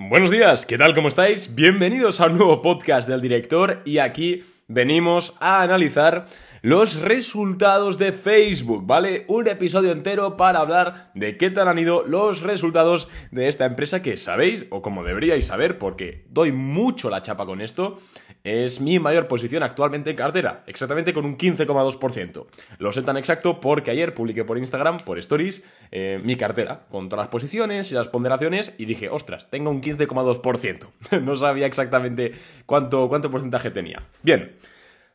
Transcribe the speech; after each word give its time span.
Buenos 0.00 0.30
días, 0.30 0.64
¿qué 0.64 0.78
tal? 0.78 0.94
¿Cómo 0.94 1.08
estáis? 1.08 1.56
Bienvenidos 1.56 2.20
a 2.20 2.26
un 2.26 2.38
nuevo 2.38 2.62
podcast 2.62 3.08
del 3.08 3.20
director 3.20 3.82
y 3.84 3.98
aquí 3.98 4.44
venimos 4.68 5.36
a 5.40 5.60
analizar 5.60 6.26
los 6.62 7.00
resultados 7.00 7.98
de 7.98 8.12
Facebook, 8.12 8.86
¿vale? 8.86 9.24
Un 9.28 9.48
episodio 9.48 9.92
entero 9.92 10.36
para 10.36 10.60
hablar 10.60 11.10
de 11.14 11.36
qué 11.36 11.50
tal 11.50 11.68
han 11.68 11.78
ido 11.78 12.04
los 12.06 12.42
resultados 12.42 13.08
de 13.30 13.48
esta 13.48 13.64
empresa 13.64 14.02
que 14.02 14.16
sabéis, 14.16 14.66
o 14.70 14.82
como 14.82 15.04
deberíais 15.04 15.46
saber, 15.46 15.78
porque 15.78 16.24
doy 16.30 16.52
mucho 16.52 17.10
la 17.10 17.22
chapa 17.22 17.46
con 17.46 17.60
esto, 17.60 17.98
es 18.44 18.80
mi 18.80 18.98
mayor 18.98 19.28
posición 19.28 19.62
actualmente 19.62 20.10
en 20.10 20.16
cartera, 20.16 20.64
exactamente 20.66 21.12
con 21.12 21.24
un 21.24 21.36
15,2%. 21.36 22.46
Lo 22.78 22.92
sé 22.92 23.02
tan 23.02 23.16
exacto 23.16 23.60
porque 23.60 23.90
ayer 23.90 24.14
publiqué 24.14 24.44
por 24.44 24.58
Instagram, 24.58 24.98
por 24.98 25.18
Stories, 25.18 25.64
eh, 25.90 26.20
mi 26.22 26.36
cartera, 26.36 26.86
con 26.88 27.08
todas 27.08 27.24
las 27.24 27.30
posiciones 27.30 27.90
y 27.92 27.94
las 27.94 28.08
ponderaciones, 28.08 28.74
y 28.78 28.84
dije, 28.84 29.08
ostras, 29.08 29.50
tengo 29.50 29.70
un 29.70 29.82
15,2%. 29.82 30.88
no 31.22 31.36
sabía 31.36 31.66
exactamente 31.66 32.32
cuánto, 32.66 33.08
cuánto 33.08 33.30
porcentaje 33.30 33.70
tenía. 33.70 34.02
Bien, 34.22 34.56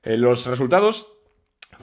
eh, 0.04 0.18
los 0.18 0.46
resultados 0.46 1.14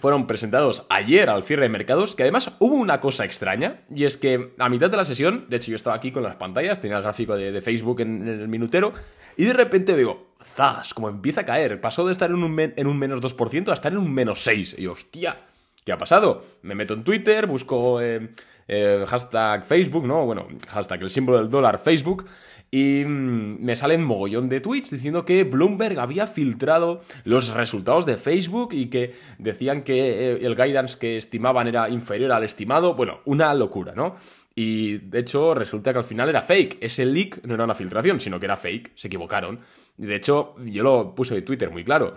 fueron 0.01 0.27
presentados 0.27 0.87
ayer 0.89 1.29
al 1.29 1.45
cierre 1.45 1.65
de 1.65 1.69
mercados, 1.69 2.17
que 2.17 2.23
además 2.23 2.57
hubo 2.59 2.75
una 2.75 3.01
cosa 3.01 3.25
extraña, 3.25 3.83
y 3.95 4.05
es 4.05 4.17
que 4.17 4.55
a 4.59 4.69
mitad 4.69 4.91
de 4.91 4.97
la 4.97 5.05
sesión, 5.05 5.47
de 5.49 5.59
hecho 5.59 5.71
yo 5.71 5.77
estaba 5.77 5.95
aquí 5.95 6.11
con 6.11 6.23
las 6.23 6.37
pantallas, 6.37 6.81
tenía 6.81 6.97
el 6.97 7.03
gráfico 7.03 7.37
de, 7.37 7.61
Facebook 7.61 8.01
en, 8.01 8.27
el 8.27 8.49
minutero, 8.49 8.93
y 9.37 9.45
de 9.45 9.53
repente 9.53 9.93
veo, 9.93 10.29
zas, 10.43 10.95
como 10.95 11.09
empieza 11.09 11.43
a 11.43 11.45
caer, 11.45 11.81
pasó 11.81 12.07
de 12.07 12.13
estar 12.13 12.31
en 12.31 12.43
un, 12.43 12.59
en 12.59 12.87
un 12.87 12.99
menos 12.99 13.21
2% 13.21 13.69
a 13.69 13.75
estar 13.75 13.93
en 13.93 13.99
un 13.99 14.13
menos 14.13 14.47
6%, 14.47 14.79
y 14.79 14.87
hostia, 14.87 15.37
¿qué 15.85 15.93
ha 15.93 15.99
pasado? 15.99 16.45
Me 16.63 16.75
meto 16.75 16.95
en 16.95 17.05
Twitter, 17.05 17.47
busco 17.47 18.01
eh, 18.01 18.31
eh, 18.73 19.05
hashtag 19.05 19.65
Facebook, 19.65 20.07
¿no? 20.07 20.25
Bueno, 20.25 20.47
hashtag 20.69 21.03
el 21.03 21.11
símbolo 21.11 21.39
del 21.39 21.51
dólar 21.51 21.81
Facebook, 21.81 22.25
y 22.71 23.05
mm, 23.05 23.65
me 23.65 23.75
salen 23.75 24.05
mogollón 24.05 24.49
de 24.49 24.61
tweets 24.61 24.91
diciendo 24.91 25.25
que 25.25 25.43
Bloomberg 25.43 25.99
había 25.99 26.29
filtrado 26.29 27.01
los 27.25 27.53
resultados 27.53 28.07
de 28.07 28.17
Facebook 28.17 28.73
y 28.73 28.87
que 28.87 29.17
decían 29.39 29.83
que 29.83 30.35
eh, 30.35 30.39
el 30.43 30.55
guidance 30.55 30.99
que 30.99 31.17
estimaban 31.17 31.67
era 31.67 31.89
inferior 31.89 32.31
al 32.31 32.45
estimado. 32.45 32.95
Bueno, 32.95 33.21
una 33.25 33.53
locura, 33.55 33.93
¿no? 33.97 34.17
Y 34.55 34.99
de 34.99 35.19
hecho 35.19 35.53
resulta 35.55 35.93
que 35.93 35.99
al 35.99 36.05
final 36.05 36.29
era 36.29 36.43
fake. 36.43 36.79
Ese 36.81 37.05
leak 37.05 37.45
no 37.45 37.55
era 37.55 37.65
una 37.65 37.75
filtración, 37.75 38.21
sino 38.21 38.39
que 38.39 38.47
era 38.47 38.57
fake. 38.57 38.93
Se 38.95 39.09
equivocaron. 39.09 39.59
Y 39.99 40.07
de 40.07 40.15
hecho, 40.15 40.55
yo 40.65 40.85
lo 40.85 41.13
puse 41.15 41.37
en 41.37 41.45
Twitter 41.45 41.71
muy 41.71 41.83
claro 41.83 42.17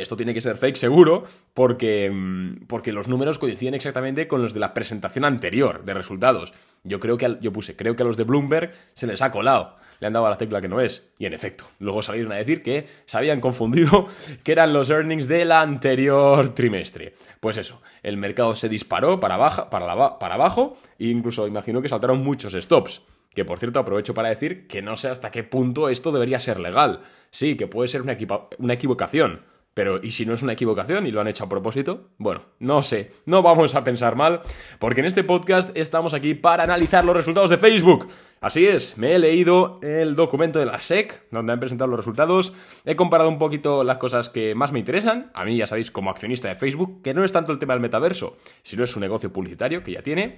esto 0.00 0.16
tiene 0.16 0.34
que 0.34 0.40
ser 0.40 0.56
fake 0.56 0.76
seguro 0.76 1.24
porque, 1.52 2.10
mm, 2.12 2.66
porque 2.66 2.92
los 2.92 3.08
números 3.08 3.38
coinciden 3.38 3.74
exactamente 3.74 4.28
con 4.28 4.42
los 4.42 4.54
de 4.54 4.60
la 4.60 4.74
presentación 4.74 5.24
anterior 5.24 5.84
de 5.84 5.94
resultados. 5.94 6.52
Yo 6.82 7.00
creo 7.00 7.16
que, 7.16 7.38
yo 7.40 7.52
puse, 7.52 7.76
creo 7.76 7.96
que 7.96 8.02
a 8.02 8.06
los 8.06 8.16
de 8.16 8.24
Bloomberg 8.24 8.72
se 8.92 9.06
les 9.06 9.22
ha 9.22 9.30
colado, 9.30 9.76
le 10.00 10.06
han 10.06 10.12
dado 10.12 10.26
a 10.26 10.30
la 10.30 10.38
tecla 10.38 10.60
que 10.60 10.68
no 10.68 10.80
es. 10.80 11.08
Y 11.18 11.26
en 11.26 11.32
efecto, 11.32 11.64
luego 11.78 12.02
salieron 12.02 12.32
a 12.32 12.36
decir 12.36 12.62
que 12.62 12.86
se 13.06 13.16
habían 13.16 13.40
confundido 13.40 14.08
que 14.42 14.52
eran 14.52 14.72
los 14.72 14.90
earnings 14.90 15.28
del 15.28 15.52
anterior 15.52 16.54
trimestre. 16.54 17.14
Pues 17.40 17.56
eso, 17.56 17.80
el 18.02 18.16
mercado 18.16 18.54
se 18.54 18.68
disparó 18.68 19.20
para, 19.20 19.36
baja, 19.36 19.70
para, 19.70 19.92
abajo 19.92 20.76
e 20.98 21.06
incluso 21.06 21.46
imagino 21.46 21.80
que 21.80 21.88
saltaron 21.88 22.22
muchos 22.22 22.52
stops. 22.52 23.02
Que 23.34 23.44
por 23.44 23.58
cierto 23.58 23.80
aprovecho 23.80 24.14
para 24.14 24.28
decir 24.28 24.68
que 24.68 24.80
no 24.80 24.96
sé 24.96 25.08
hasta 25.08 25.32
qué 25.32 25.42
punto 25.42 25.88
esto 25.88 26.12
debería 26.12 26.38
ser 26.38 26.60
legal. 26.60 27.00
Sí, 27.30 27.56
que 27.56 27.66
puede 27.66 27.88
ser 27.88 28.02
una 28.02 28.74
equivocación 28.74 29.40
pero, 29.74 30.00
¿y 30.02 30.12
si 30.12 30.24
no 30.24 30.34
es 30.34 30.42
una 30.42 30.52
equivocación 30.52 31.06
y 31.06 31.10
lo 31.10 31.20
han 31.20 31.26
hecho 31.26 31.44
a 31.44 31.48
propósito? 31.48 32.10
Bueno, 32.16 32.42
no 32.60 32.80
sé, 32.82 33.10
no 33.26 33.42
vamos 33.42 33.74
a 33.74 33.82
pensar 33.82 34.14
mal, 34.14 34.40
porque 34.78 35.00
en 35.00 35.06
este 35.06 35.24
podcast 35.24 35.76
estamos 35.76 36.14
aquí 36.14 36.34
para 36.34 36.62
analizar 36.62 37.04
los 37.04 37.16
resultados 37.16 37.50
de 37.50 37.58
Facebook. 37.58 38.08
Así 38.40 38.66
es, 38.66 38.96
me 38.98 39.14
he 39.14 39.18
leído 39.18 39.80
el 39.82 40.14
documento 40.14 40.60
de 40.60 40.66
la 40.66 40.78
SEC, 40.78 41.28
donde 41.30 41.52
han 41.52 41.60
presentado 41.60 41.90
los 41.90 41.98
resultados, 41.98 42.54
he 42.84 42.94
comparado 42.94 43.28
un 43.28 43.38
poquito 43.38 43.82
las 43.82 43.98
cosas 43.98 44.28
que 44.28 44.54
más 44.54 44.70
me 44.70 44.78
interesan, 44.78 45.30
a 45.34 45.44
mí 45.44 45.56
ya 45.56 45.66
sabéis 45.66 45.90
como 45.90 46.10
accionista 46.10 46.48
de 46.48 46.54
Facebook, 46.54 47.02
que 47.02 47.14
no 47.14 47.24
es 47.24 47.32
tanto 47.32 47.52
el 47.52 47.58
tema 47.58 47.74
del 47.74 47.80
metaverso, 47.80 48.36
sino 48.62 48.84
es 48.84 48.90
su 48.90 49.00
negocio 49.00 49.32
publicitario 49.32 49.82
que 49.82 49.92
ya 49.92 50.02
tiene, 50.02 50.36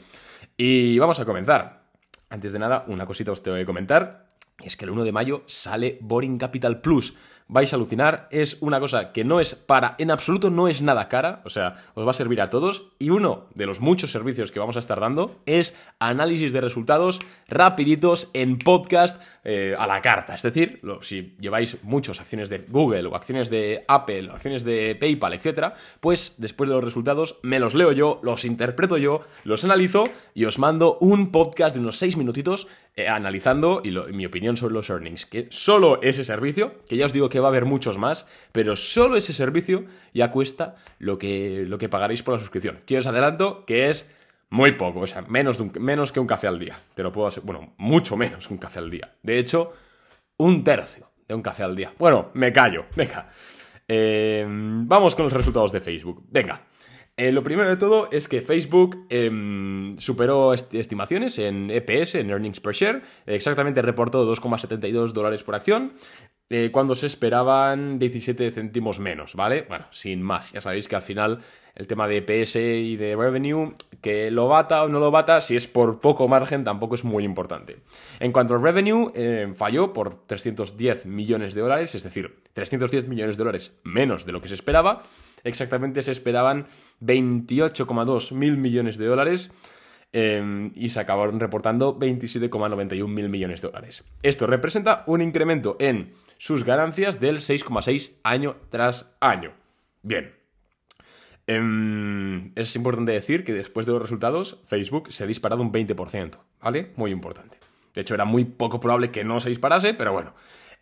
y 0.56 0.98
vamos 0.98 1.20
a 1.20 1.24
comenzar. 1.24 1.84
Antes 2.30 2.52
de 2.52 2.58
nada, 2.58 2.84
una 2.88 3.06
cosita 3.06 3.32
os 3.32 3.42
tengo 3.42 3.56
que 3.56 3.66
comentar, 3.66 4.26
es 4.62 4.76
que 4.76 4.84
el 4.84 4.90
1 4.90 5.04
de 5.04 5.12
mayo 5.12 5.42
sale 5.46 5.98
Boring 6.00 6.38
Capital 6.38 6.80
Plus, 6.80 7.16
vais 7.48 7.72
a 7.72 7.76
alucinar. 7.76 8.28
Es 8.30 8.58
una 8.60 8.80
cosa 8.80 9.12
que 9.12 9.24
no 9.24 9.40
es 9.40 9.54
para, 9.54 9.94
en 9.98 10.10
absoluto 10.10 10.50
no 10.50 10.68
es 10.68 10.82
nada 10.82 11.08
cara, 11.08 11.42
o 11.44 11.50
sea, 11.50 11.76
os 11.94 12.06
va 12.06 12.10
a 12.10 12.14
servir 12.14 12.40
a 12.40 12.50
todos. 12.50 12.88
Y 12.98 13.10
uno 13.10 13.46
de 13.54 13.66
los 13.66 13.80
muchos 13.80 14.10
servicios 14.10 14.52
que 14.52 14.60
vamos 14.60 14.76
a 14.76 14.80
estar 14.80 15.00
dando 15.00 15.36
es 15.46 15.76
análisis 15.98 16.52
de 16.52 16.60
resultados 16.60 17.20
rapiditos 17.48 18.30
en 18.32 18.58
podcast 18.58 19.20
eh, 19.44 19.74
a 19.78 19.86
la 19.86 20.02
carta. 20.02 20.34
Es 20.34 20.42
decir, 20.42 20.80
si 21.00 21.36
lleváis 21.40 21.82
muchas 21.82 22.20
acciones 22.20 22.48
de 22.48 22.58
Google 22.68 23.06
o 23.06 23.14
acciones 23.14 23.50
de 23.50 23.84
Apple 23.88 24.30
o 24.30 24.32
acciones 24.32 24.64
de 24.64 24.96
PayPal, 24.98 25.34
etcétera, 25.34 25.74
pues 26.00 26.34
después 26.38 26.68
de 26.68 26.74
los 26.74 26.84
resultados 26.84 27.38
me 27.42 27.60
los 27.60 27.74
leo 27.74 27.92
yo, 27.92 28.20
los 28.22 28.44
interpreto 28.44 28.98
yo, 28.98 29.22
los 29.44 29.64
analizo 29.64 30.04
y 30.34 30.44
os 30.44 30.58
mando 30.58 30.98
un 31.00 31.30
podcast 31.30 31.76
de 31.76 31.80
unos 31.80 31.96
6 31.98 32.16
minutitos 32.16 32.68
eh, 32.96 33.08
analizando 33.08 33.82
y 33.84 33.90
mi 33.90 34.24
opinión 34.24 34.56
sobre 34.56 34.74
los 34.74 34.88
earnings. 34.88 35.26
Que 35.26 35.48
solo 35.50 36.00
ese 36.02 36.24
servicio, 36.24 36.74
que 36.88 36.96
ya 36.96 37.04
os 37.04 37.12
digo 37.12 37.28
que 37.28 37.35
va 37.40 37.48
a 37.48 37.50
haber 37.50 37.64
muchos 37.64 37.98
más, 37.98 38.26
pero 38.52 38.76
solo 38.76 39.16
ese 39.16 39.32
servicio 39.32 39.84
ya 40.14 40.30
cuesta 40.30 40.76
lo 40.98 41.18
que, 41.18 41.64
lo 41.66 41.78
que 41.78 41.88
pagaréis 41.88 42.22
por 42.22 42.34
la 42.34 42.40
suscripción. 42.40 42.80
Que 42.86 42.98
os 42.98 43.06
adelanto 43.06 43.64
que 43.64 43.90
es 43.90 44.10
muy 44.50 44.72
poco, 44.72 45.00
o 45.00 45.06
sea, 45.06 45.22
menos, 45.22 45.58
menos 45.78 46.12
que 46.12 46.20
un 46.20 46.26
café 46.26 46.46
al 46.46 46.58
día. 46.58 46.78
Te 46.94 47.02
lo 47.02 47.12
puedo 47.12 47.26
hacer, 47.26 47.42
bueno, 47.44 47.74
mucho 47.76 48.16
menos 48.16 48.48
que 48.48 48.54
un 48.54 48.58
café 48.58 48.78
al 48.78 48.90
día. 48.90 49.14
De 49.22 49.38
hecho, 49.38 49.72
un 50.36 50.64
tercio 50.64 51.10
de 51.26 51.34
un 51.34 51.42
café 51.42 51.62
al 51.62 51.76
día. 51.76 51.92
Bueno, 51.98 52.30
me 52.34 52.52
callo, 52.52 52.86
venga. 52.96 53.28
Eh, 53.88 54.44
vamos 54.48 55.14
con 55.14 55.24
los 55.24 55.32
resultados 55.32 55.72
de 55.72 55.80
Facebook. 55.80 56.24
Venga. 56.30 56.65
Eh, 57.18 57.32
lo 57.32 57.42
primero 57.42 57.70
de 57.70 57.78
todo 57.78 58.10
es 58.12 58.28
que 58.28 58.42
Facebook 58.42 59.06
em, 59.08 59.96
superó 59.96 60.52
estimaciones 60.52 61.38
en 61.38 61.70
EPS, 61.70 62.16
en 62.16 62.28
Earnings 62.28 62.60
Per 62.60 62.74
Share. 62.74 63.02
Exactamente 63.24 63.80
reportó 63.80 64.30
2,72 64.30 65.12
dólares 65.12 65.42
por 65.42 65.54
acción, 65.54 65.94
eh, 66.50 66.68
cuando 66.70 66.94
se 66.94 67.06
esperaban 67.06 67.98
17 67.98 68.50
céntimos 68.50 69.00
menos, 69.00 69.34
¿vale? 69.34 69.64
Bueno, 69.66 69.86
sin 69.92 70.22
más. 70.22 70.52
Ya 70.52 70.60
sabéis 70.60 70.88
que 70.88 70.96
al 70.96 71.00
final 71.02 71.40
el 71.74 71.86
tema 71.86 72.06
de 72.06 72.18
EPS 72.18 72.56
y 72.56 72.96
de 72.96 73.16
revenue, 73.16 73.74
que 74.02 74.30
lo 74.30 74.46
bata 74.46 74.84
o 74.84 74.88
no 74.88 75.00
lo 75.00 75.10
bata, 75.10 75.40
si 75.40 75.56
es 75.56 75.66
por 75.66 76.00
poco 76.00 76.28
margen, 76.28 76.64
tampoco 76.64 76.96
es 76.96 77.04
muy 77.04 77.24
importante. 77.24 77.78
En 78.20 78.30
cuanto 78.30 78.54
al 78.54 78.62
revenue, 78.62 79.10
em, 79.14 79.54
falló 79.54 79.94
por 79.94 80.26
310 80.26 81.06
millones 81.06 81.54
de 81.54 81.62
dólares, 81.62 81.94
es 81.94 82.02
decir, 82.02 82.42
310 82.52 83.08
millones 83.08 83.38
de 83.38 83.40
dólares 83.40 83.80
menos 83.84 84.26
de 84.26 84.32
lo 84.32 84.42
que 84.42 84.48
se 84.48 84.54
esperaba 84.54 85.02
exactamente 85.46 86.02
se 86.02 86.12
esperaban 86.12 86.66
28,2 87.00 88.32
mil 88.32 88.56
millones 88.56 88.98
de 88.98 89.06
dólares 89.06 89.50
em, 90.12 90.72
y 90.74 90.90
se 90.90 91.00
acabaron 91.00 91.40
reportando 91.40 91.98
27,91 91.98 93.08
mil 93.08 93.28
millones 93.28 93.62
de 93.62 93.68
dólares. 93.68 94.04
Esto 94.22 94.46
representa 94.46 95.04
un 95.06 95.22
incremento 95.22 95.76
en 95.78 96.12
sus 96.38 96.64
ganancias 96.64 97.20
del 97.20 97.38
6,6 97.38 98.12
año 98.24 98.56
tras 98.70 99.16
año. 99.20 99.52
Bien. 100.02 100.34
Em, 101.46 102.52
es 102.56 102.74
importante 102.74 103.12
decir 103.12 103.44
que 103.44 103.52
después 103.52 103.86
de 103.86 103.92
los 103.92 104.02
resultados, 104.02 104.60
Facebook 104.64 105.12
se 105.12 105.24
ha 105.24 105.26
disparado 105.28 105.62
un 105.62 105.72
20%, 105.72 106.38
¿vale? 106.60 106.92
Muy 106.96 107.12
importante. 107.12 107.58
De 107.94 108.00
hecho, 108.02 108.14
era 108.14 108.24
muy 108.24 108.44
poco 108.44 108.80
probable 108.80 109.10
que 109.10 109.24
no 109.24 109.40
se 109.40 109.48
disparase, 109.48 109.94
pero 109.94 110.12
bueno, 110.12 110.34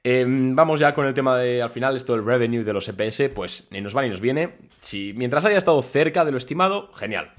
Em, 0.07 0.55
vamos 0.55 0.81
ya 0.81 0.93
con 0.93 1.07
el 1.07 1.15
tema 1.15 1.39
de, 1.39 1.63
al 1.63 1.71
final, 1.71 1.97
esto 1.97 2.13
del 2.13 2.27
revenue 2.27 2.63
de 2.63 2.75
los 2.75 2.87
EPS, 2.87 3.31
pues 3.35 3.67
ni 3.71 3.81
nos 3.81 3.97
va 3.97 4.03
ni 4.03 4.11
nos 4.11 4.21
viene. 4.21 4.57
Si, 4.81 5.15
mientras 5.17 5.47
haya 5.47 5.57
estado 5.57 5.81
cerca 5.81 6.27
de 6.27 6.31
lo 6.31 6.37
estimado, 6.37 6.93
genial. 6.93 7.33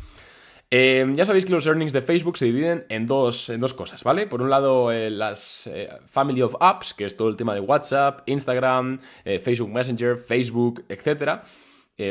Em, 0.72 1.16
ya 1.16 1.26
sabéis 1.26 1.46
que 1.46 1.52
los 1.52 1.68
earnings 1.68 1.94
de 1.94 2.02
Facebook 2.02 2.40
se 2.40 2.46
dividen 2.46 2.88
en 2.90 3.06
dos, 3.06 3.52
en 3.52 3.62
dos 3.62 3.76
cosas, 3.76 4.03
¿vale? 4.03 4.26
Por 4.26 4.42
un 4.42 4.50
lado, 4.50 4.92
eh, 4.92 5.12
las 5.12 5.68
eh, 5.68 5.90
Family 6.08 6.42
of 6.42 6.56
Apps, 6.59 6.96
que 6.96 7.06
es 7.06 7.16
todo 7.16 7.29
el 7.29 7.35
tema 7.35 7.53
de 7.53 7.59
WhatsApp, 7.59 8.22
Instagram, 8.26 9.00
eh, 9.23 9.40
Facebook 9.40 9.70
Messenger, 9.70 10.18
Facebook, 10.18 10.85
etc. 10.90 11.44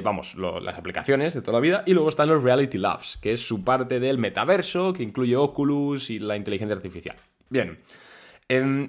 vamos, 0.04 0.36
las 0.36 0.78
aplicaciones 0.78 1.34
de 1.34 1.42
toda 1.42 1.54
la 1.58 1.60
vida. 1.60 1.82
Y 1.84 1.94
luego 1.94 2.08
están 2.08 2.28
los 2.28 2.44
Reality 2.44 2.78
Labs, 2.78 3.18
que 3.20 3.32
es 3.32 3.44
su 3.44 3.64
parte 3.64 3.98
del 3.98 4.18
metaverso, 4.18 4.92
que 4.92 5.02
incluye 5.02 5.34
Oculus 5.34 6.10
y 6.10 6.20
la 6.20 6.36
inteligencia 6.36 6.76
artificial. 6.76 7.16
Bien 7.50 7.76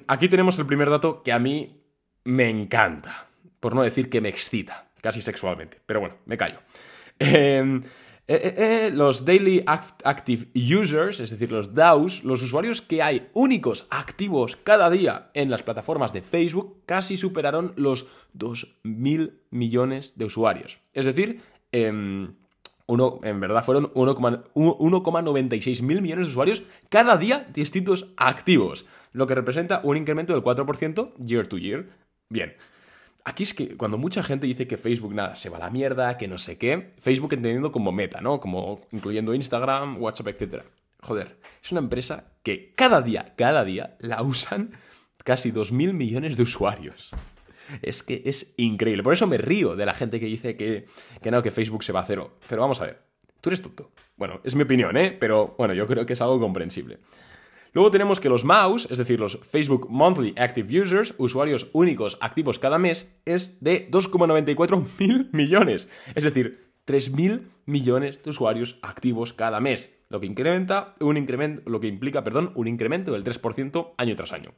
aquí 0.08 0.30
tenemos 0.30 0.58
el 0.60 0.66
primer 0.66 0.90
dato 0.90 1.24
que 1.24 1.32
a 1.32 1.40
mí 1.40 1.82
me 2.24 2.50
encanta, 2.50 3.28
por 3.60 3.76
no 3.76 3.84
decir 3.84 4.10
que 4.10 4.22
me 4.22 4.30
excita, 4.30 4.90
casi 5.02 5.22
sexualmente, 5.22 5.80
pero 5.86 6.00
bueno, 6.00 6.16
me 6.26 6.38
callo. 6.38 6.60
Em, 7.20 7.82
eh, 8.28 8.42
eh, 8.44 8.56
eh, 8.58 8.92
los 8.92 9.24
Daily 9.24 9.64
Active 9.68 10.48
Users, 10.56 11.20
es 11.20 11.30
decir, 11.30 11.52
los 11.52 11.76
DAOs, 11.76 12.24
los 12.24 12.42
usuarios 12.42 12.82
que 12.82 13.04
hay 13.04 13.30
únicos 13.34 13.86
activos 13.92 14.58
cada 14.58 14.90
día 14.90 15.30
en 15.36 15.52
las 15.52 15.62
plataformas 15.62 16.12
de 16.12 16.24
Facebook, 16.24 16.82
casi 16.88 17.18
superaron 17.18 17.74
los 17.76 18.08
2.000 18.34 19.34
millones 19.52 20.14
de 20.18 20.26
usuarios. 20.26 20.80
Es 20.94 21.06
decir, 21.06 21.42
em, 21.72 22.34
uno, 22.88 23.20
en 23.24 23.40
verdad 23.40 23.64
fueron 23.64 23.92
1,96 23.94 25.82
mil 25.82 26.02
millones 26.02 26.28
de 26.28 26.32
usuarios 26.32 26.64
cada 26.90 27.18
día 27.18 27.48
distintos 27.54 28.14
activos. 28.18 28.86
Lo 29.16 29.28
que 29.28 29.36
representa 29.36 29.80
un 29.84 29.98
incremento 29.98 30.34
del 30.34 30.44
4% 30.44 31.14
year 31.26 31.48
to 31.48 31.58
year. 31.58 31.88
Bien. 32.30 32.56
Aquí 33.24 33.44
es 33.44 33.54
que 33.54 33.76
cuando 33.76 33.98
mucha 33.98 34.22
gente 34.22 34.46
dice 34.46 34.68
que 34.68 34.78
Facebook 34.78 35.16
nada, 35.16 35.36
se 35.36 35.50
va 35.50 35.58
a 35.58 35.62
la 35.62 35.70
mierda, 35.72 36.18
que 36.18 36.28
no 36.28 36.38
sé 36.38 36.58
qué, 36.58 36.94
Facebook 37.00 37.34
entendiendo 37.34 37.72
como 37.72 37.92
meta, 37.92 38.22
¿no? 38.22 38.40
Como 38.40 38.82
incluyendo 38.92 39.34
Instagram, 39.34 40.02
WhatsApp, 40.02 40.28
etc. 40.28 40.64
Joder, 41.02 41.38
es 41.64 41.72
una 41.72 41.80
empresa 41.80 42.26
que 42.44 42.74
cada 42.76 43.02
día, 43.02 43.34
cada 43.36 43.64
día 43.64 43.96
la 44.00 44.22
usan 44.22 44.72
casi 45.24 45.52
2.000 45.52 45.94
millones 45.94 46.38
de 46.38 46.44
usuarios. 46.44 47.12
Es 47.82 48.04
que 48.04 48.22
es 48.26 48.54
increíble. 48.58 49.02
Por 49.02 49.14
eso 49.14 49.26
me 49.26 49.38
río 49.38 49.76
de 49.76 49.86
la 49.88 49.96
gente 49.96 50.20
que 50.20 50.28
dice 50.28 50.56
que, 50.56 50.86
que 51.22 51.32
no, 51.32 51.42
que 51.42 51.50
Facebook 51.50 51.84
se 51.84 51.94
va 51.94 52.02
a 52.02 52.06
cero. 52.06 52.38
Pero 52.48 52.62
vamos 52.62 52.80
a 52.82 52.86
ver, 52.86 53.02
tú 53.42 53.50
eres 53.50 53.62
tonto. 53.62 53.92
Bueno, 54.18 54.40
es 54.44 54.54
mi 54.56 54.64
opinión, 54.64 54.96
¿eh? 54.98 55.16
Pero 55.20 55.56
bueno, 55.58 55.74
yo 55.74 55.88
creo 55.88 56.06
que 56.06 56.14
es 56.14 56.22
algo 56.22 56.40
comprensible. 56.40 57.00
Luego 57.76 57.92
tenemos 57.92 58.22
que 58.22 58.30
los 58.30 58.46
MAUs, 58.46 58.88
es 58.90 58.98
decir, 58.98 59.20
los 59.20 59.38
Facebook 59.44 59.88
Monthly 59.90 60.34
Active 60.38 60.82
Users, 60.82 61.14
usuarios 61.18 61.68
únicos 61.74 62.18
activos 62.22 62.58
cada 62.58 62.80
mes, 62.80 63.14
es 63.26 63.58
de 63.60 63.92
2,94 63.92 64.88
mil 65.00 65.30
millones. 65.34 65.90
Es 66.16 66.24
decir, 66.24 66.70
3.000 66.88 67.50
millones 67.66 68.24
de 68.24 68.30
usuarios 68.30 68.80
activos 68.82 69.34
cada 69.34 69.60
mes, 69.60 70.00
lo 70.08 70.22
que 70.22 70.26
incrementa 70.26 70.96
un 71.02 71.18
incremento, 71.18 71.70
lo 71.70 71.82
que 71.82 71.88
implica, 71.88 72.24
perdón, 72.24 72.54
un 72.56 72.70
incremento 72.70 73.12
del 73.12 73.26
3% 73.26 73.92
año 73.98 74.16
tras 74.16 74.32
año. 74.32 74.54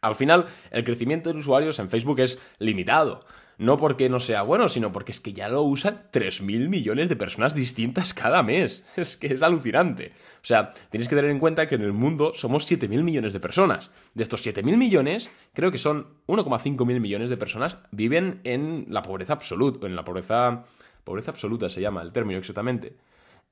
Al 0.00 0.14
final, 0.14 0.46
el 0.70 0.84
crecimiento 0.84 1.32
de 1.32 1.40
usuarios 1.40 1.80
en 1.80 1.90
Facebook 1.90 2.20
es 2.20 2.40
limitado. 2.60 3.24
No 3.58 3.76
porque 3.76 4.08
no 4.08 4.20
sea 4.20 4.42
bueno, 4.42 4.68
sino 4.68 4.92
porque 4.92 5.10
es 5.10 5.20
que 5.20 5.32
ya 5.32 5.48
lo 5.48 5.62
usan 5.62 6.04
3.000 6.12 6.68
millones 6.68 7.08
de 7.08 7.16
personas 7.16 7.54
distintas 7.54 8.14
cada 8.14 8.42
mes. 8.44 8.84
Es 8.96 9.16
que 9.16 9.26
es 9.26 9.42
alucinante. 9.42 10.12
O 10.36 10.46
sea, 10.46 10.72
tenéis 10.90 11.08
que 11.08 11.16
tener 11.16 11.30
en 11.30 11.40
cuenta 11.40 11.66
que 11.66 11.74
en 11.74 11.82
el 11.82 11.92
mundo 11.92 12.32
somos 12.34 12.70
7.000 12.70 13.02
millones 13.02 13.32
de 13.32 13.40
personas. 13.40 13.90
De 14.14 14.22
estos 14.22 14.46
7.000 14.46 14.76
millones, 14.76 15.30
creo 15.54 15.72
que 15.72 15.78
son 15.78 16.06
1,5 16.28 16.86
mil 16.86 17.00
millones 17.00 17.30
de 17.30 17.36
personas 17.36 17.78
viven 17.90 18.40
en 18.44 18.86
la 18.88 19.02
pobreza 19.02 19.34
absoluta, 19.34 19.86
en 19.86 19.96
la 19.96 20.04
pobreza... 20.04 20.64
Pobreza 21.02 21.30
absoluta 21.30 21.70
se 21.70 21.80
llama 21.80 22.02
el 22.02 22.12
término 22.12 22.38
exactamente 22.38 22.94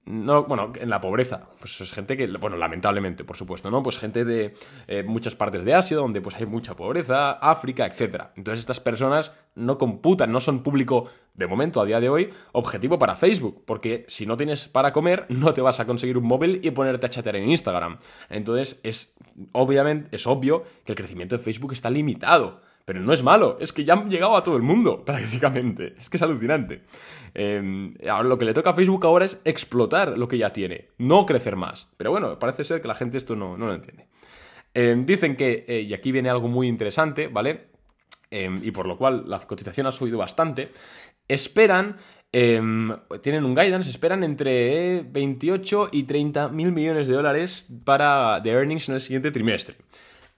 no, 0.06 0.44
bueno, 0.44 0.72
en 0.80 0.88
la 0.88 1.00
pobreza, 1.00 1.48
pues 1.58 1.80
es 1.80 1.92
gente 1.92 2.16
que, 2.16 2.28
bueno, 2.28 2.56
lamentablemente, 2.56 3.24
por 3.24 3.36
supuesto, 3.36 3.70
¿no? 3.72 3.82
Pues 3.82 3.98
gente 3.98 4.24
de 4.24 4.54
eh, 4.86 5.02
muchas 5.02 5.34
partes 5.34 5.64
de 5.64 5.74
Asia 5.74 5.96
donde 5.96 6.20
pues 6.20 6.36
hay 6.36 6.46
mucha 6.46 6.76
pobreza, 6.76 7.32
África, 7.32 7.86
etc. 7.86 8.26
Entonces 8.36 8.60
estas 8.60 8.78
personas 8.78 9.36
no 9.56 9.78
computan, 9.78 10.30
no 10.30 10.38
son 10.38 10.62
público, 10.62 11.10
de 11.34 11.48
momento, 11.48 11.80
a 11.80 11.84
día 11.84 11.98
de 11.98 12.08
hoy, 12.08 12.30
objetivo 12.52 13.00
para 13.00 13.16
Facebook, 13.16 13.64
porque 13.66 14.04
si 14.08 14.26
no 14.26 14.36
tienes 14.36 14.68
para 14.68 14.92
comer, 14.92 15.26
no 15.28 15.52
te 15.52 15.60
vas 15.60 15.80
a 15.80 15.86
conseguir 15.86 16.16
un 16.18 16.24
móvil 16.24 16.60
y 16.62 16.70
ponerte 16.70 17.06
a 17.06 17.10
chatear 17.10 17.36
en 17.36 17.50
Instagram. 17.50 17.98
Entonces 18.30 18.80
es, 18.84 19.16
obviamente, 19.52 20.14
es 20.14 20.26
obvio 20.28 20.62
que 20.84 20.92
el 20.92 20.96
crecimiento 20.96 21.36
de 21.36 21.42
Facebook 21.42 21.72
está 21.72 21.90
limitado. 21.90 22.60
Pero 22.86 23.00
no 23.00 23.12
es 23.12 23.24
malo, 23.24 23.58
es 23.60 23.72
que 23.72 23.84
ya 23.84 23.94
han 23.94 24.08
llegado 24.08 24.36
a 24.36 24.44
todo 24.44 24.56
el 24.56 24.62
mundo, 24.62 25.04
prácticamente. 25.04 25.94
Es 25.98 26.08
que 26.08 26.18
es 26.18 26.22
alucinante. 26.22 26.82
Em, 27.34 27.94
lo 28.22 28.38
que 28.38 28.44
le 28.44 28.54
toca 28.54 28.70
a 28.70 28.74
Facebook 28.74 29.04
ahora 29.04 29.24
es 29.24 29.40
explotar 29.44 30.16
lo 30.16 30.28
que 30.28 30.38
ya 30.38 30.52
tiene, 30.52 30.88
no 30.96 31.26
crecer 31.26 31.56
más. 31.56 31.90
Pero 31.96 32.12
bueno, 32.12 32.38
parece 32.38 32.62
ser 32.62 32.80
que 32.80 32.86
la 32.86 32.94
gente 32.94 33.18
esto 33.18 33.34
no, 33.34 33.56
lo 33.56 33.74
entiende. 33.74 34.06
Em, 34.72 35.04
dicen 35.04 35.34
que, 35.34 35.64
eh, 35.66 35.80
y 35.80 35.94
aquí 35.94 36.12
viene 36.12 36.30
algo 36.30 36.46
muy 36.46 36.68
interesante, 36.68 37.26
¿vale? 37.26 37.70
Em, 38.30 38.60
y 38.62 38.70
por 38.70 38.86
lo 38.86 38.96
cual 38.96 39.24
la 39.26 39.40
cotización 39.40 39.88
ha 39.88 39.92
subido 39.92 40.18
bastante. 40.18 40.70
Esperan 41.28 41.96
tienen 42.30 43.46
un 43.46 43.54
guidance, 43.54 43.88
esperan 43.88 44.22
entre 44.22 45.02
28 45.02 45.88
y 45.90 46.02
30 46.02 46.50
mil 46.50 46.70
millones 46.70 47.08
de 47.08 47.14
dólares 47.14 47.66
para 47.84 48.40
de 48.40 48.50
earnings 48.50 48.90
en 48.90 48.96
el 48.96 49.00
siguiente 49.00 49.30
trimestre. 49.30 49.76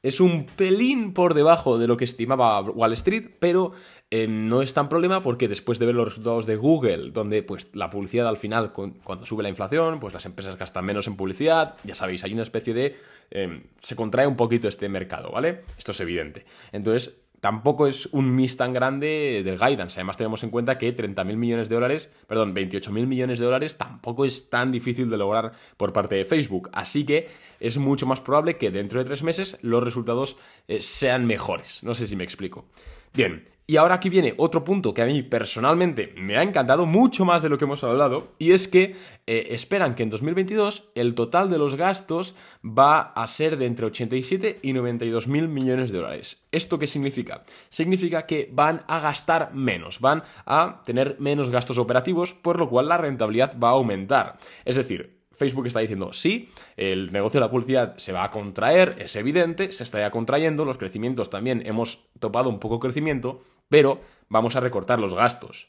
Es 0.01 0.21
un 0.21 0.47
pelín 0.47 1.13
por 1.13 1.35
debajo 1.35 1.77
de 1.77 1.89
lo 1.89 1.97
que 1.97 2.05
estimaba 2.05 2.61
Wall 2.61 2.93
Street, 2.93 3.31
pero 3.41 3.73
eh, 4.13 4.29
no 4.29 4.63
es 4.63 4.73
tan 4.73 4.89
problema 4.89 5.25
porque 5.25 5.49
después 5.49 5.81
de 5.81 5.87
ver 5.87 5.97
los 5.97 6.07
resultados 6.07 6.47
de 6.47 6.55
Google, 6.55 7.11
donde 7.11 7.43
pues 7.43 7.67
la 7.73 7.91
publicidad 7.91 8.29
al 8.29 8.37
final, 8.37 8.73
cuando 8.73 9.27
sube 9.27 9.43
la 9.43 9.49
inflación, 9.49 9.99
pues 9.99 10.15
las 10.15 10.25
empresas 10.25 10.57
gastan 10.57 10.85
menos 10.85 11.09
en 11.09 11.17
publicidad, 11.17 11.77
ya 11.83 11.97
sabéis, 11.97 12.23
hay 12.23 12.33
una 12.33 12.45
especie 12.45 12.75
de... 12.75 12.97
Em, 13.31 13.65
se 13.83 13.97
contrae 13.97 14.29
un 14.29 14.37
poquito 14.37 14.69
este 14.69 14.89
mercado, 14.89 15.33
¿vale? 15.33 15.63
Esto 15.77 15.91
es 15.91 16.01
evidente. 16.01 16.45
Entonces, 16.71 17.17
tampoco 17.41 17.87
es 17.87 18.07
un 18.07 18.35
miss 18.35 18.57
tan 18.57 18.73
grande 18.73 19.43
del 19.45 19.59
guidance. 19.59 20.01
Además, 20.01 20.17
tenemos 20.17 20.43
en 20.43 20.51
cuenta 20.51 20.79
que 20.79 20.95
30.000 20.95 21.37
millones 21.37 21.69
de 21.69 21.75
dólares, 21.75 22.11
perdón, 22.27 22.55
28.000 22.55 23.07
millones 23.07 23.39
de 23.39 23.45
dólares 23.45 23.77
tampoco 23.77 24.25
es 24.25 24.51
tan 24.51 24.73
difícil 24.73 25.11
de 25.11 25.19
lograr 25.19 25.53
por 25.77 25.93
parte 25.93 26.17
de 26.17 26.25
Facebook. 26.25 26.71
Así 26.73 27.05
que 27.05 27.29
es 27.61 27.79
mucho 27.79 28.07
más 28.07 28.21
probable 28.21 28.57
que 28.57 28.71
dentro 28.71 28.99
de 28.99 29.05
tres 29.05 29.23
meses 29.23 29.59
los 29.63 29.83
resultados 29.83 30.37
eh, 30.67 30.81
sean 30.81 31.27
mejores. 31.27 31.83
No 31.83 31.95
sé 31.95 32.07
si 32.07 32.17
me 32.17 32.25
explico. 32.25 32.67
Bien, 33.15 33.45
y 33.71 33.77
ahora 33.77 33.97
aquí 33.97 34.09
viene 34.09 34.33
otro 34.39 34.65
punto 34.65 34.95
que 34.95 35.03
a 35.03 35.07
mí 35.07 35.23
personalmente 35.23 36.15
me 36.17 36.39
ha 36.39 36.43
encantado 36.43 36.87
mucho 36.87 37.27
más 37.27 37.43
de 37.43 37.51
lo 37.51 37.59
que 37.59 37.67
hemos 37.67 37.85
hablado, 37.85 38.33
y 38.39 38.53
es 38.53 38.67
que 38.67 38.97
eh, 39.27 39.49
esperan 39.51 39.95
que 39.95 40.03
en 40.03 40.09
2022 40.09 40.89
el 40.95 41.15
total 41.15 41.51
de 41.51 41.59
los 41.59 41.75
gastos 41.75 42.35
va 42.65 43.01
a 43.01 43.27
ser 43.27 43.59
de 43.59 43.67
entre 43.67 43.85
87 43.85 44.61
y 44.63 44.73
92 44.73 45.29
mil 45.29 45.49
millones 45.49 45.93
de 45.93 45.99
dólares. 45.99 46.43
¿Esto 46.51 46.79
qué 46.79 46.87
significa? 46.87 47.45
Significa 47.69 48.25
que 48.25 48.49
van 48.51 48.85
a 48.89 49.01
gastar 49.01 49.53
menos, 49.53 50.01
van 50.01 50.23
a 50.47 50.81
tener 50.87 51.17
menos 51.19 51.51
gastos 51.51 51.77
operativos, 51.77 52.33
por 52.33 52.59
lo 52.59 52.71
cual 52.71 52.89
la 52.89 52.97
rentabilidad 52.97 53.59
va 53.63 53.69
a 53.69 53.73
aumentar. 53.73 54.39
Es 54.65 54.77
decir, 54.77 55.19
Facebook 55.39 55.67
está 55.67 55.81
diciendo, 55.81 56.13
sí, 56.13 56.49
el 56.77 57.13
negocio 57.13 57.39
de 57.39 57.47
la 57.47 57.51
publicidad 57.51 57.97
se 57.99 58.13
va 58.13 58.25
a 58.25 58.31
contraer, 58.31 58.97
es 58.99 59.15
evidente, 59.15 59.71
se 59.73 59.85
está 59.85 60.01
ya 60.01 60.11
contrayendo, 60.11 60.65
los 60.65 60.79
crecimientos 60.79 61.31
también 61.31 61.63
hemos 61.65 62.09
topado 62.19 62.49
un 62.49 62.59
poco 62.59 62.81
crecimiento, 62.81 63.43
pero 63.69 64.01
vamos 64.29 64.57
a 64.57 64.61
recortar 64.61 65.01
los 65.01 65.15
gastos. 65.15 65.69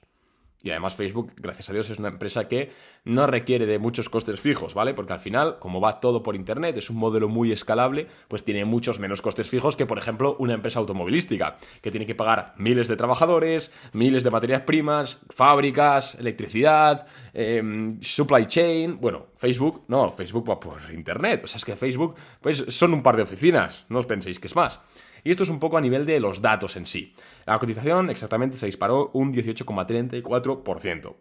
Y 0.61 0.71
además 0.71 0.95
Facebook, 0.95 1.31
gracias 1.37 1.69
a 1.69 1.73
Dios, 1.73 1.89
es 1.89 1.99
una 1.99 2.09
empresa 2.09 2.49
que 2.49 2.71
no 3.05 3.25
requiere 3.27 3.65
de 3.65 3.79
muchos 3.79 4.09
costes 4.09 4.41
fijos, 4.41 4.73
¿vale? 4.73 4.93
Porque 4.93 5.13
al 5.13 5.21
final, 5.21 5.57
como 5.57 5.79
va 5.79 6.01
todo 6.01 6.21
por 6.21 6.35
Internet, 6.35 6.75
es 6.75 6.89
un 6.89 6.97
modelo 6.97 7.29
muy 7.29 7.53
escalable, 7.53 8.07
pues 8.27 8.43
tiene 8.43 8.65
muchos 8.65 8.99
menos 8.99 9.21
costes 9.21 9.49
fijos 9.49 9.77
que, 9.77 9.85
por 9.85 9.97
ejemplo, 9.97 10.35
una 10.37 10.53
empresa 10.53 10.79
automovilística, 10.79 11.55
que 11.81 11.91
tiene 11.91 12.05
que 12.05 12.13
pagar 12.13 12.55
miles 12.57 12.89
de 12.89 12.97
trabajadores, 12.97 13.71
miles 13.93 14.25
de 14.25 14.31
materias 14.31 14.63
primas, 14.63 15.25
fábricas, 15.29 16.15
electricidad, 16.15 17.07
em, 17.33 18.01
supply 18.01 18.45
chain. 18.47 18.99
Bueno, 18.99 19.27
Facebook, 19.37 19.85
no, 19.87 20.11
Facebook 20.11 20.49
va 20.49 20.59
por 20.59 20.77
Internet. 20.91 21.45
O 21.45 21.47
sea, 21.47 21.59
es 21.59 21.65
que 21.65 21.77
Facebook, 21.77 22.15
pues 22.41 22.65
son 22.67 22.93
un 22.93 23.01
par 23.01 23.15
de 23.15 23.23
oficinas, 23.23 23.85
no 23.87 23.99
os 23.99 24.05
penséis 24.05 24.39
que 24.39 24.47
es 24.47 24.55
más. 24.57 24.81
Y 25.23 25.31
esto 25.31 25.43
es 25.43 25.49
un 25.49 25.59
poco 25.59 25.77
a 25.77 25.81
nivel 25.81 26.05
de 26.05 26.19
los 26.19 26.41
datos 26.41 26.75
en 26.75 26.85
sí. 26.85 27.13
La 27.45 27.59
cotización 27.59 28.09
exactamente 28.09 28.57
se 28.57 28.65
disparó 28.65 29.11
un 29.13 29.33
18,34%. 29.33 31.15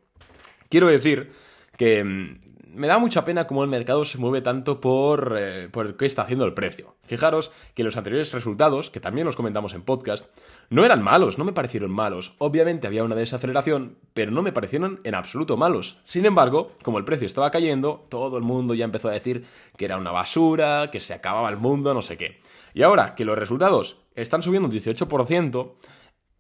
Quiero 0.69 0.89
decir 0.89 1.33
que 1.77 2.05
mm, 2.05 2.39
me 2.75 2.87
da 2.87 2.99
mucha 2.99 3.25
pena 3.25 3.47
cómo 3.47 3.65
el 3.65 3.71
mercado 3.71 4.05
se 4.05 4.19
mueve 4.19 4.43
tanto 4.43 4.81
por, 4.81 5.37
eh, 5.39 5.69
por 5.71 5.97
qué 5.97 6.07
está 6.07 6.23
haciendo 6.23 6.45
el 6.45 6.55
precio. 6.55 6.97
Fijaros 7.05 7.51
que 7.75 7.83
los 7.83 7.97
anteriores 7.97 8.33
resultados, 8.33 8.91
que 8.91 9.01
también 9.01 9.25
los 9.25 9.37
comentamos 9.37 9.75
en 9.75 9.83
podcast, 9.83 10.27
no 10.71 10.85
eran 10.85 11.03
malos, 11.03 11.39
no 11.39 11.45
me 11.45 11.53
parecieron 11.53 11.91
malos. 11.91 12.35
Obviamente 12.39 12.87
había 12.87 13.05
una 13.05 13.15
desaceleración, 13.15 13.97
pero 14.15 14.31
no 14.31 14.43
me 14.43 14.53
parecieron 14.53 15.01
en 15.05 15.15
absoluto 15.15 15.57
malos. 15.57 16.01
Sin 16.05 16.27
embargo, 16.27 16.73
como 16.83 16.99
el 16.99 17.05
precio 17.05 17.27
estaba 17.27 17.51
cayendo, 17.51 18.07
todo 18.09 18.37
el 18.37 18.45
mundo 18.45 18.75
ya 18.75 18.85
empezó 18.85 19.09
a 19.09 19.13
decir 19.13 19.45
que 19.77 19.87
era 19.87 19.97
una 19.97 20.13
basura, 20.13 20.91
que 20.93 21.01
se 21.01 21.15
acababa 21.15 21.49
el 21.49 21.57
mundo, 21.57 21.95
no 21.95 22.03
sé 22.03 22.17
qué. 22.17 22.39
Y 22.75 22.83
ahora 22.83 23.15
que 23.15 23.25
los 23.25 23.39
resultados 23.39 23.99
están 24.15 24.43
subiendo 24.43 24.69
un 24.69 24.75
18%, 24.75 25.75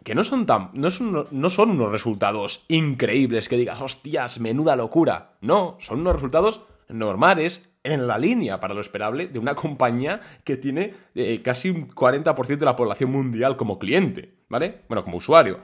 que 0.04 0.14
no 0.14 0.22
son 0.22 0.46
tan. 0.46 0.70
No 0.74 0.90
son, 0.90 1.26
no 1.30 1.50
son 1.50 1.70
unos 1.70 1.90
resultados 1.90 2.64
increíbles 2.68 3.48
que 3.48 3.56
digas, 3.56 3.80
hostias, 3.80 4.40
menuda 4.40 4.76
locura. 4.76 5.36
No, 5.40 5.76
son 5.80 6.00
unos 6.00 6.14
resultados 6.14 6.62
normales, 6.88 7.68
en 7.92 8.06
la 8.06 8.18
línea 8.18 8.60
para 8.60 8.74
lo 8.74 8.80
esperable 8.80 9.28
de 9.28 9.38
una 9.38 9.54
compañía 9.54 10.20
que 10.44 10.56
tiene 10.56 10.94
eh, 11.14 11.42
casi 11.42 11.70
un 11.70 11.88
40% 11.88 12.58
de 12.58 12.64
la 12.64 12.76
población 12.76 13.10
mundial 13.10 13.56
como 13.56 13.78
cliente, 13.78 14.34
¿vale? 14.48 14.82
Bueno, 14.88 15.04
como 15.04 15.18
usuario. 15.18 15.60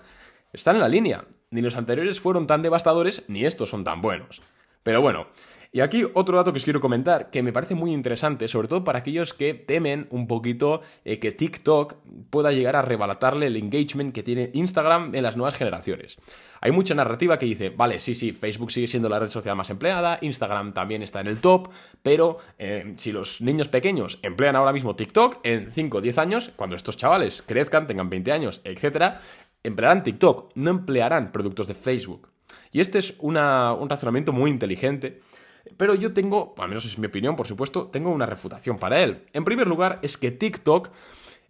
Están 0.52 0.76
en 0.76 0.82
la 0.82 0.88
línea. 0.88 1.24
Ni 1.50 1.60
los 1.60 1.76
anteriores 1.76 2.20
fueron 2.20 2.46
tan 2.46 2.62
devastadores, 2.62 3.24
ni 3.28 3.44
estos 3.44 3.70
son 3.70 3.84
tan 3.84 4.00
buenos. 4.00 4.42
Pero 4.82 5.00
bueno, 5.00 5.26
y 5.74 5.80
aquí 5.80 6.04
otro 6.14 6.36
dato 6.36 6.52
que 6.52 6.58
os 6.58 6.62
quiero 6.62 6.78
comentar, 6.78 7.30
que 7.30 7.42
me 7.42 7.52
parece 7.52 7.74
muy 7.74 7.92
interesante, 7.92 8.46
sobre 8.46 8.68
todo 8.68 8.84
para 8.84 9.00
aquellos 9.00 9.34
que 9.34 9.54
temen 9.54 10.06
un 10.10 10.28
poquito 10.28 10.82
eh, 11.04 11.18
que 11.18 11.32
TikTok 11.32 11.96
pueda 12.30 12.52
llegar 12.52 12.76
a 12.76 12.82
rebalatarle 12.82 13.48
el 13.48 13.56
engagement 13.56 14.14
que 14.14 14.22
tiene 14.22 14.50
Instagram 14.52 15.16
en 15.16 15.24
las 15.24 15.36
nuevas 15.36 15.56
generaciones. 15.56 16.16
Hay 16.60 16.70
mucha 16.70 16.94
narrativa 16.94 17.40
que 17.40 17.46
dice, 17.46 17.70
vale, 17.70 17.98
sí, 17.98 18.14
sí, 18.14 18.30
Facebook 18.30 18.70
sigue 18.70 18.86
siendo 18.86 19.08
la 19.08 19.18
red 19.18 19.26
social 19.26 19.56
más 19.56 19.68
empleada, 19.68 20.20
Instagram 20.20 20.74
también 20.74 21.02
está 21.02 21.20
en 21.20 21.26
el 21.26 21.40
top, 21.40 21.70
pero 22.04 22.38
eh, 22.56 22.94
si 22.96 23.10
los 23.10 23.40
niños 23.40 23.66
pequeños 23.66 24.20
emplean 24.22 24.54
ahora 24.54 24.72
mismo 24.72 24.94
TikTok, 24.94 25.40
en 25.42 25.72
5 25.72 25.98
o 25.98 26.00
10 26.00 26.18
años, 26.18 26.52
cuando 26.54 26.76
estos 26.76 26.96
chavales 26.96 27.42
crezcan, 27.44 27.88
tengan 27.88 28.08
20 28.08 28.30
años, 28.30 28.60
etc., 28.62 29.14
emplearán 29.64 30.04
TikTok, 30.04 30.52
no 30.54 30.70
emplearán 30.70 31.32
productos 31.32 31.66
de 31.66 31.74
Facebook. 31.74 32.30
Y 32.70 32.78
este 32.78 32.98
es 32.98 33.16
un 33.18 33.34
razonamiento 33.34 34.32
muy 34.32 34.52
inteligente 34.52 35.20
Pero 35.76 35.94
yo 35.94 36.12
tengo, 36.12 36.54
al 36.58 36.68
menos 36.68 36.84
es 36.84 36.98
mi 36.98 37.06
opinión, 37.06 37.36
por 37.36 37.46
supuesto, 37.46 37.88
tengo 37.88 38.10
una 38.10 38.26
refutación 38.26 38.78
para 38.78 39.02
él. 39.02 39.26
En 39.32 39.44
primer 39.44 39.66
lugar, 39.66 39.98
es 40.02 40.16
que 40.16 40.30
TikTok 40.30 40.90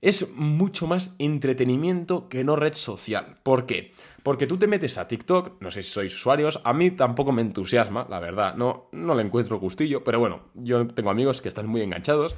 es 0.01 0.31
mucho 0.35 0.87
más 0.87 1.17
entretenimiento 1.19 2.29
que 2.29 2.45
no 2.45 2.57
red 2.57 2.75
social. 2.75 3.39
¿Por 3.43 3.65
qué? 3.65 3.93
Porque 4.23 4.47
tú 4.47 4.59
te 4.59 4.67
metes 4.67 4.99
a 4.99 5.09
TikTok, 5.09 5.61
no 5.61 5.71
sé 5.71 5.83
si 5.83 5.91
sois 5.91 6.15
usuarios, 6.15 6.61
a 6.65 6.73
mí 6.75 6.91
tampoco 6.91 7.33
me 7.33 7.43
entusiasma, 7.43 8.07
la 8.09 8.21
verdad, 8.21 8.55
no, 8.55 8.89
no 8.93 9.15
le 9.15 9.23
encuentro 9.23 9.59
gustillo, 9.59 10.05
pero 10.05 10.19
bueno, 10.19 10.43
yo 10.55 10.87
tengo 10.89 11.11
amigos 11.11 11.41
que 11.41 11.49
están 11.49 11.67
muy 11.67 11.81
enganchados 11.81 12.37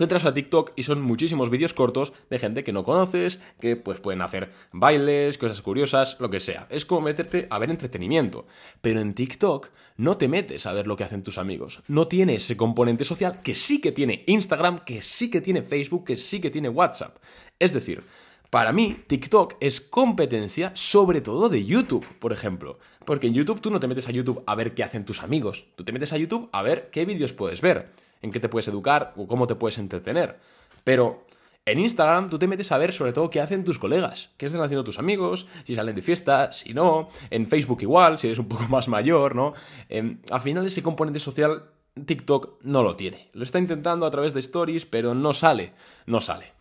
Tú 0.00 0.04
entras 0.04 0.24
a 0.24 0.32
TikTok 0.32 0.72
y 0.76 0.84
son 0.84 1.02
muchísimos 1.02 1.50
vídeos 1.50 1.74
cortos 1.74 2.14
de 2.30 2.38
gente 2.38 2.64
que 2.64 2.72
no 2.72 2.84
conoces, 2.84 3.42
que 3.60 3.76
pues 3.76 4.00
pueden 4.00 4.22
hacer 4.22 4.50
bailes, 4.72 5.36
cosas 5.36 5.60
curiosas, 5.60 6.16
lo 6.20 6.30
que 6.30 6.40
sea. 6.40 6.66
Es 6.70 6.86
como 6.86 7.02
meterte 7.02 7.46
a 7.50 7.58
ver 7.58 7.68
entretenimiento. 7.68 8.46
Pero 8.80 9.02
en 9.02 9.12
TikTok 9.12 9.68
no 9.98 10.16
te 10.16 10.26
metes 10.26 10.64
a 10.64 10.72
ver 10.72 10.86
lo 10.86 10.96
que 10.96 11.04
hacen 11.04 11.22
tus 11.22 11.36
amigos. 11.36 11.82
No 11.86 12.08
tiene 12.08 12.36
ese 12.36 12.56
componente 12.56 13.04
social 13.04 13.42
que 13.42 13.54
sí 13.54 13.82
que 13.82 13.92
tiene 13.92 14.24
Instagram, 14.26 14.86
que 14.86 15.02
sí 15.02 15.30
que 15.30 15.42
tiene 15.42 15.60
Facebook, 15.60 16.06
que 16.06 16.16
sí 16.16 16.40
que 16.40 16.48
tiene 16.48 16.70
WhatsApp. 16.70 17.18
Es 17.58 17.74
decir, 17.74 18.02
para 18.48 18.72
mí, 18.72 19.04
TikTok 19.06 19.56
es 19.60 19.82
competencia 19.82 20.72
sobre 20.74 21.20
todo 21.20 21.50
de 21.50 21.66
YouTube, 21.66 22.06
por 22.20 22.32
ejemplo. 22.32 22.78
Porque 23.04 23.26
en 23.26 23.34
YouTube 23.34 23.60
tú 23.60 23.70
no 23.70 23.80
te 23.80 23.86
metes 23.86 24.08
a 24.08 24.12
YouTube 24.12 24.44
a 24.46 24.54
ver 24.54 24.74
qué 24.74 24.82
hacen 24.82 25.04
tus 25.04 25.22
amigos. 25.22 25.66
Tú 25.76 25.84
te 25.84 25.92
metes 25.92 26.14
a 26.14 26.16
YouTube 26.16 26.48
a 26.52 26.62
ver 26.62 26.88
qué 26.90 27.04
vídeos 27.04 27.34
puedes 27.34 27.60
ver 27.60 28.09
en 28.22 28.30
qué 28.30 28.40
te 28.40 28.48
puedes 28.48 28.68
educar 28.68 29.12
o 29.16 29.26
cómo 29.26 29.46
te 29.46 29.54
puedes 29.54 29.78
entretener. 29.78 30.38
Pero 30.84 31.24
en 31.66 31.78
Instagram 31.78 32.30
tú 32.30 32.38
te 32.38 32.48
metes 32.48 32.72
a 32.72 32.78
ver 32.78 32.92
sobre 32.92 33.12
todo 33.12 33.30
qué 33.30 33.40
hacen 33.40 33.64
tus 33.64 33.78
colegas, 33.78 34.30
qué 34.36 34.46
están 34.46 34.62
haciendo 34.62 34.84
tus 34.84 34.98
amigos, 34.98 35.46
si 35.64 35.74
salen 35.74 35.94
de 35.94 36.02
fiesta, 36.02 36.52
si 36.52 36.74
no. 36.74 37.08
En 37.30 37.46
Facebook 37.46 37.82
igual, 37.82 38.18
si 38.18 38.28
eres 38.28 38.38
un 38.38 38.48
poco 38.48 38.64
más 38.68 38.88
mayor, 38.88 39.34
¿no? 39.34 39.54
Em, 39.88 40.18
al 40.30 40.40
final 40.40 40.66
ese 40.66 40.82
componente 40.82 41.18
social 41.18 41.64
TikTok 42.06 42.62
no 42.62 42.82
lo 42.82 42.96
tiene. 42.96 43.28
Lo 43.34 43.42
está 43.42 43.58
intentando 43.58 44.06
a 44.06 44.10
través 44.10 44.32
de 44.32 44.40
stories, 44.40 44.86
pero 44.86 45.14
no 45.14 45.32
sale, 45.32 45.72
no 46.06 46.20
sale. 46.20 46.52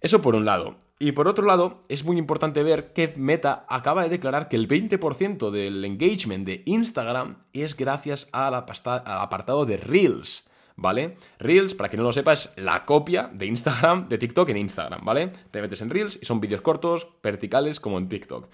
Eso 0.00 0.20
por 0.20 0.34
un 0.34 0.44
lado. 0.44 0.76
Y 0.98 1.12
por 1.12 1.28
otro 1.28 1.46
lado, 1.46 1.80
es 1.88 2.04
muy 2.04 2.18
importante 2.18 2.62
ver 2.62 2.92
que 2.92 3.14
Meta 3.16 3.64
acaba 3.68 4.02
de 4.02 4.08
declarar 4.08 4.48
que 4.48 4.56
el 4.56 4.68
20% 4.68 5.50
del 5.50 5.84
engagement 5.84 6.46
de 6.46 6.62
Instagram 6.66 7.38
es 7.52 7.76
gracias 7.76 8.28
al 8.32 8.54
apartado 8.54 9.64
de 9.64 9.76
Reels. 9.76 10.44
¿Vale? 10.82 11.16
Reels, 11.38 11.74
para 11.74 11.88
quien 11.88 12.00
no 12.00 12.04
lo 12.04 12.12
sepa, 12.12 12.34
es 12.34 12.50
la 12.56 12.84
copia 12.84 13.30
de 13.32 13.46
Instagram, 13.46 14.08
de 14.08 14.18
TikTok 14.18 14.50
en 14.50 14.58
Instagram, 14.58 15.04
¿vale? 15.04 15.32
Te 15.50 15.62
metes 15.62 15.80
en 15.80 15.88
Reels 15.88 16.18
y 16.20 16.26
son 16.26 16.40
vídeos 16.40 16.60
cortos, 16.60 17.08
verticales, 17.22 17.80
como 17.80 17.98
en 17.98 18.08
TikTok. 18.08 18.48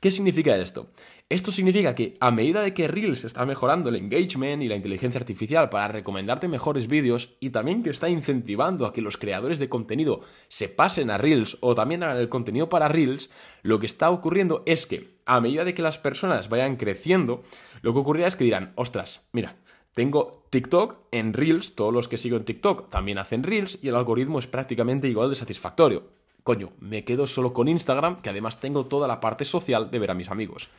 ¿Qué 0.00 0.10
significa 0.10 0.56
esto? 0.56 0.88
Esto 1.28 1.52
significa 1.52 1.94
que 1.94 2.16
a 2.20 2.30
medida 2.30 2.62
de 2.62 2.72
que 2.72 2.88
Reels 2.88 3.24
está 3.24 3.44
mejorando 3.44 3.90
el 3.90 3.96
engagement 3.96 4.62
y 4.62 4.66
la 4.66 4.74
inteligencia 4.74 5.20
artificial 5.20 5.68
para 5.68 5.88
recomendarte 5.88 6.48
mejores 6.48 6.88
vídeos 6.88 7.36
y 7.38 7.50
también 7.50 7.82
que 7.82 7.90
está 7.90 8.08
incentivando 8.08 8.86
a 8.86 8.94
que 8.94 9.02
los 9.02 9.18
creadores 9.18 9.58
de 9.58 9.68
contenido 9.68 10.22
se 10.48 10.68
pasen 10.68 11.10
a 11.10 11.18
Reels 11.18 11.58
o 11.60 11.74
también 11.74 12.02
hagan 12.02 12.16
el 12.16 12.30
contenido 12.30 12.70
para 12.70 12.88
Reels, 12.88 13.28
lo 13.62 13.78
que 13.78 13.86
está 13.86 14.10
ocurriendo 14.10 14.62
es 14.64 14.86
que 14.86 15.20
a 15.26 15.40
medida 15.42 15.64
de 15.64 15.74
que 15.74 15.82
las 15.82 15.98
personas 15.98 16.48
vayan 16.48 16.76
creciendo, 16.76 17.42
lo 17.82 17.92
que 17.92 17.98
ocurrirá 17.98 18.26
es 18.26 18.36
que 18.36 18.44
dirán, 18.44 18.72
ostras, 18.74 19.28
mira, 19.32 19.56
tengo 19.94 20.44
TikTok 20.50 20.98
en 21.10 21.32
Reels, 21.32 21.74
todos 21.74 21.92
los 21.92 22.08
que 22.08 22.16
sigo 22.16 22.36
en 22.36 22.44
TikTok 22.44 22.88
también 22.88 23.18
hacen 23.18 23.42
Reels 23.42 23.78
y 23.82 23.88
el 23.88 23.96
algoritmo 23.96 24.38
es 24.38 24.46
prácticamente 24.46 25.08
igual 25.08 25.30
de 25.30 25.36
satisfactorio. 25.36 26.04
Coño, 26.44 26.72
me 26.80 27.04
quedo 27.04 27.26
solo 27.26 27.52
con 27.52 27.68
Instagram, 27.68 28.20
que 28.20 28.30
además 28.30 28.60
tengo 28.60 28.86
toda 28.86 29.06
la 29.08 29.20
parte 29.20 29.44
social 29.44 29.90
de 29.90 29.98
ver 29.98 30.10
a 30.10 30.14
mis 30.14 30.30
amigos. 30.30 30.70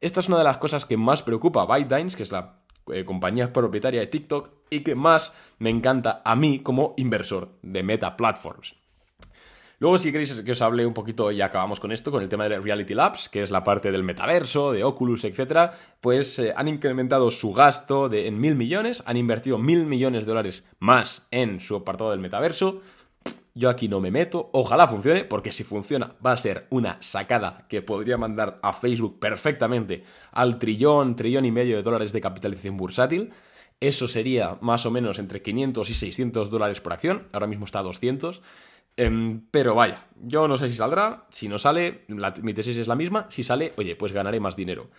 Esta 0.00 0.20
es 0.20 0.28
una 0.28 0.38
de 0.38 0.44
las 0.44 0.58
cosas 0.58 0.86
que 0.86 0.96
más 0.96 1.22
preocupa 1.22 1.62
a 1.62 1.66
ByteDance, 1.66 2.16
que 2.16 2.22
es 2.22 2.32
la 2.32 2.60
eh, 2.92 3.04
compañía 3.04 3.52
propietaria 3.52 4.00
de 4.00 4.06
TikTok, 4.06 4.50
y 4.70 4.80
que 4.80 4.94
más 4.94 5.36
me 5.58 5.70
encanta 5.70 6.22
a 6.24 6.34
mí 6.34 6.60
como 6.60 6.94
inversor 6.96 7.50
de 7.62 7.82
Meta 7.82 8.16
Platforms. 8.16 8.81
Luego, 9.82 9.98
si 9.98 10.12
queréis 10.12 10.32
que 10.32 10.52
os 10.52 10.62
hable 10.62 10.86
un 10.86 10.94
poquito, 10.94 11.32
y 11.32 11.40
acabamos 11.40 11.80
con 11.80 11.90
esto, 11.90 12.12
con 12.12 12.22
el 12.22 12.28
tema 12.28 12.48
de 12.48 12.60
Reality 12.60 12.94
Labs, 12.94 13.28
que 13.28 13.42
es 13.42 13.50
la 13.50 13.64
parte 13.64 13.90
del 13.90 14.04
metaverso, 14.04 14.70
de 14.70 14.84
Oculus, 14.84 15.24
etc., 15.24 15.72
pues 16.00 16.38
eh, 16.38 16.54
han 16.56 16.68
incrementado 16.68 17.32
su 17.32 17.52
gasto 17.52 18.08
de, 18.08 18.28
en 18.28 18.38
mil 18.38 18.54
millones, 18.54 19.02
han 19.06 19.16
invertido 19.16 19.58
mil 19.58 19.84
millones 19.84 20.24
de 20.24 20.28
dólares 20.28 20.68
más 20.78 21.26
en 21.32 21.58
su 21.58 21.74
apartado 21.74 22.12
del 22.12 22.20
metaverso. 22.20 22.80
Yo 23.56 23.68
aquí 23.70 23.88
no 23.88 23.98
me 23.98 24.12
meto, 24.12 24.50
ojalá 24.52 24.86
funcione, 24.86 25.24
porque 25.24 25.50
si 25.50 25.64
funciona 25.64 26.14
va 26.24 26.30
a 26.30 26.36
ser 26.36 26.68
una 26.70 27.02
sacada 27.02 27.66
que 27.68 27.82
podría 27.82 28.16
mandar 28.16 28.60
a 28.62 28.72
Facebook 28.72 29.18
perfectamente 29.18 30.04
al 30.30 30.60
trillón, 30.60 31.16
trillón 31.16 31.44
y 31.44 31.50
medio 31.50 31.74
de 31.74 31.82
dólares 31.82 32.12
de 32.12 32.20
capitalización 32.20 32.76
bursátil. 32.76 33.32
Eso 33.80 34.06
sería 34.06 34.58
más 34.60 34.86
o 34.86 34.92
menos 34.92 35.18
entre 35.18 35.42
500 35.42 35.90
y 35.90 35.94
600 35.94 36.50
dólares 36.50 36.80
por 36.80 36.92
acción, 36.92 37.26
ahora 37.32 37.48
mismo 37.48 37.64
está 37.64 37.80
a 37.80 37.82
200. 37.82 38.42
Em, 38.96 39.42
pero 39.50 39.74
vaya, 39.74 40.06
yo 40.20 40.46
no 40.48 40.56
sé 40.56 40.68
si 40.68 40.76
saldrá, 40.76 41.26
si 41.30 41.48
no 41.48 41.58
sale, 41.58 42.04
mi 42.42 42.54
tesis 42.54 42.76
es 42.76 42.88
la 42.88 42.94
misma, 42.94 43.26
si 43.30 43.42
sale, 43.42 43.72
oye, 43.76 43.96
pues 43.96 44.12
ganaré 44.12 44.38
más 44.40 44.56
dinero. 44.56 44.90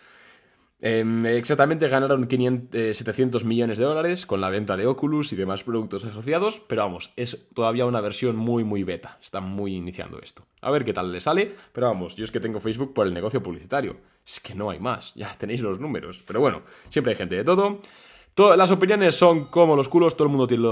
Em, 0.86 1.26
exactamente 1.26 1.88
ganaron 1.88 2.28
700 2.28 3.46
millones 3.46 3.78
de 3.78 3.86
dólares 3.86 4.26
con 4.26 4.42
la 4.42 4.50
venta 4.50 4.76
de 4.76 4.86
Oculus 4.86 5.32
y 5.32 5.38
demás 5.38 5.64
productos 5.64 6.04
asociados, 6.04 6.62
pero 6.68 6.82
vamos, 6.82 7.14
es 7.16 7.48
todavía 7.54 7.86
una 7.86 8.02
versión 8.02 8.36
muy, 8.36 8.66
muy 8.66 8.84
beta. 8.84 9.18
Están 9.22 9.46
muy 9.46 9.76
iniciando 9.76 10.20
esto. 10.20 10.46
A 10.60 10.72
ver 10.72 10.84
qué 10.84 10.92
tal 10.92 11.14
le 11.14 11.22
sale, 11.22 11.56
pero 11.72 11.88
vamos, 11.88 12.16
yo 12.16 12.26
es 12.26 12.32
que 12.32 12.42
tengo 12.42 12.60
Facebook 12.60 12.94
por 12.94 13.08
el 13.08 13.14
negocio 13.14 13.42
publicitario. 13.42 13.96
Es 14.26 14.42
que 14.42 14.56
no 14.56 14.72
hay 14.72 14.80
más, 14.80 15.14
ya 15.16 15.34
tenéis 15.38 15.62
los 15.62 15.80
números. 15.80 16.22
Pero 16.28 16.42
bueno, 16.42 16.64
siempre 16.90 17.12
hay 17.12 17.18
gente 17.18 17.36
de 17.36 17.46
todo 17.46 17.80
las 18.36 18.72
opiniones 18.72 19.16
son 19.16 19.46
como 19.46 19.76
los 19.76 19.90
culos, 19.90 20.16
todo 20.16 20.28
el, 20.28 20.32
mundo 20.32 20.48
tiene 20.48 20.64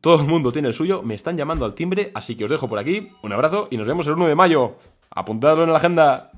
todo 0.00 0.20
el 0.20 0.26
mundo 0.26 0.52
tiene 0.52 0.68
el 0.68 0.74
suyo. 0.74 1.02
Me 1.02 1.14
están 1.14 1.36
llamando 1.36 1.64
al 1.64 1.74
timbre, 1.74 2.10
así 2.14 2.36
que 2.36 2.44
os 2.44 2.50
dejo 2.50 2.68
por 2.68 2.78
aquí. 2.78 3.08
Un 3.22 3.32
abrazo 3.32 3.68
y 3.70 3.76
nos 3.76 3.86
vemos 3.86 4.06
el 4.06 4.14
1 4.14 4.28
de 4.28 4.34
mayo. 4.34 4.74
Apuntadlo 5.10 5.64
en 5.64 5.70
la 5.70 5.78
agenda. 5.78 6.30